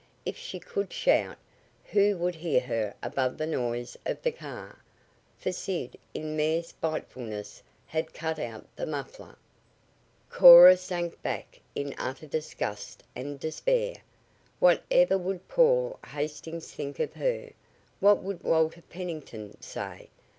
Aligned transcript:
If 0.25 0.35
she 0.35 0.59
should 0.59 0.91
shout, 0.91 1.37
who 1.91 2.17
would 2.17 2.33
hear 2.33 2.61
her 2.61 2.95
above 3.03 3.37
the 3.37 3.45
noise 3.45 3.95
of 4.03 4.19
the 4.23 4.31
car? 4.31 4.79
For 5.37 5.51
Sid 5.51 5.95
in 6.15 6.35
mere 6.35 6.63
spitefulness 6.63 7.61
had 7.85 8.11
cut 8.11 8.39
out 8.39 8.65
the 8.75 8.87
muffler. 8.87 9.37
Cora 10.31 10.75
sank 10.77 11.21
back 11.21 11.61
in 11.75 11.93
utter 11.99 12.25
disgust 12.25 13.03
and 13.15 13.39
despair. 13.39 13.97
What 14.57 14.81
ever 14.89 15.19
would 15.19 15.47
Paul 15.47 15.99
Hastings 16.07 16.71
think 16.73 16.99
of 16.99 17.13
her? 17.13 17.51
What 17.99 18.23
would 18.23 18.43
Walter 18.43 18.81
Pennington 18.81 19.61
say? 19.61 20.09